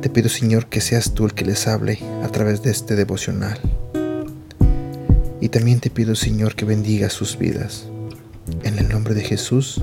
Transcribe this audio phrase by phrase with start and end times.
[0.00, 3.58] Te pido, Señor, que seas tú el que les hable a través de este devocional.
[5.42, 7.86] Y también te pido, Señor, que bendiga sus vidas.
[8.62, 9.78] En el nombre de Jesús.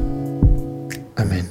[1.16, 1.48] Amén.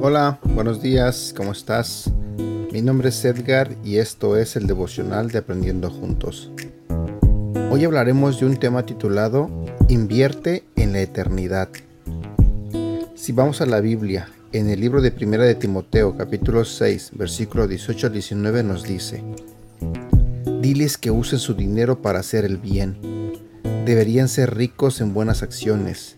[0.00, 2.10] Hola, buenos días, ¿cómo estás?
[2.72, 6.50] Mi nombre es Edgar y esto es el devocional de Aprendiendo Juntos.
[7.70, 9.50] Hoy hablaremos de un tema titulado
[9.88, 11.68] Invierte en la eternidad.
[13.14, 17.66] Si vamos a la Biblia, en el libro de Primera de Timoteo, capítulo 6, versículo
[17.66, 19.24] 18 al 19 nos dice:
[20.60, 22.96] Diles que usen su dinero para hacer el bien.
[23.86, 26.16] Deberían ser ricos en buenas acciones,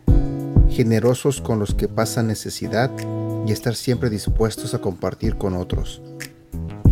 [0.68, 2.90] generosos con los que pasan necesidad
[3.46, 6.02] y estar siempre dispuestos a compartir con otros.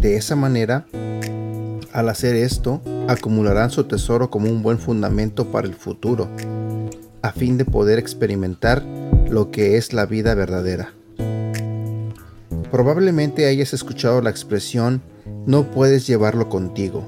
[0.01, 0.87] De esa manera,
[1.93, 6.29] al hacer esto, acumularán su tesoro como un buen fundamento para el futuro,
[7.21, 8.83] a fin de poder experimentar
[9.29, 10.95] lo que es la vida verdadera.
[12.73, 15.03] Probablemente hayas escuchado la expresión
[15.45, 17.05] no puedes llevarlo contigo,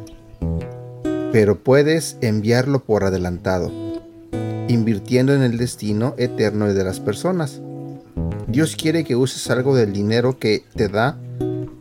[1.32, 3.72] pero puedes enviarlo por adelantado,
[4.68, 7.62] invirtiendo en el destino eterno de las personas.
[8.46, 11.16] Dios quiere que uses algo del dinero que te da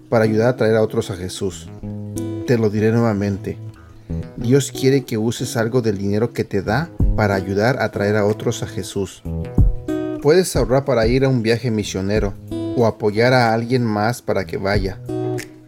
[0.08, 1.68] para ayudar a traer a otros a Jesús.
[2.48, 3.58] Te lo diré nuevamente.
[4.38, 8.26] Dios quiere que uses algo del dinero que te da para ayudar a traer a
[8.26, 9.24] otros a Jesús.
[10.22, 12.34] Puedes ahorrar para ir a un viaje misionero
[12.76, 15.00] o apoyar a alguien más para que vaya.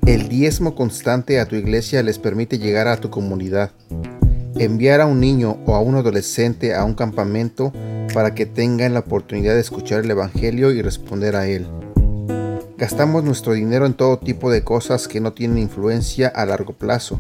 [0.06, 3.72] El diezmo constante a tu iglesia les permite llegar a tu comunidad.
[4.58, 7.74] Enviar a un niño o a un adolescente a un campamento
[8.14, 11.68] para que tengan la oportunidad de escuchar el Evangelio y responder a él.
[12.78, 17.20] Gastamos nuestro dinero en todo tipo de cosas que no tienen influencia a largo plazo,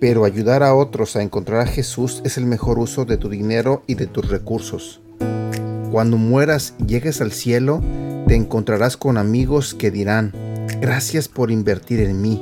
[0.00, 3.82] pero ayudar a otros a encontrar a Jesús es el mejor uso de tu dinero
[3.86, 5.00] y de tus recursos.
[5.90, 7.82] Cuando mueras y llegues al cielo,
[8.30, 10.32] te encontrarás con amigos que dirán,
[10.80, 12.40] gracias por invertir en mí.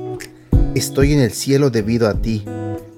[0.74, 2.44] Estoy en el cielo debido a ti.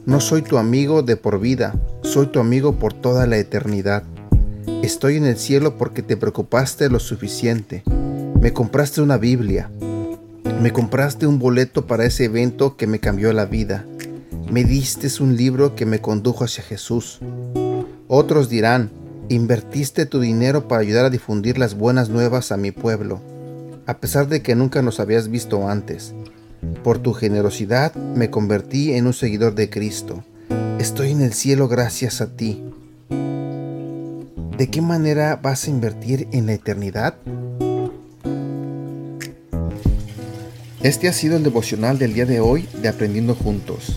[0.06, 4.02] No soy tu amigo de por vida, soy tu amigo por toda la eternidad.
[4.82, 7.84] Estoy en el cielo porque te preocupaste lo suficiente.
[8.40, 9.70] Me compraste una Biblia.
[10.60, 13.86] Me compraste un boleto para ese evento que me cambió la vida.
[14.50, 17.20] Me diste un libro que me condujo hacia Jesús.
[18.08, 18.90] Otros dirán,
[19.30, 23.20] invertiste tu dinero para ayudar a difundir las buenas nuevas a mi pueblo,
[23.86, 26.12] a pesar de que nunca nos habías visto antes.
[26.82, 30.24] Por tu generosidad me convertí en un seguidor de Cristo.
[30.80, 32.60] Estoy en el cielo gracias a ti.
[34.58, 37.14] ¿De qué manera vas a invertir en la eternidad?
[40.82, 43.96] Este ha sido el devocional del día de hoy de Aprendiendo Juntos.